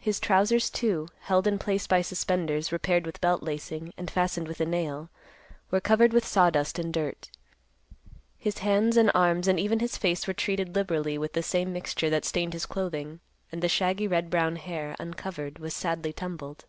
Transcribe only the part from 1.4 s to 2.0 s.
in place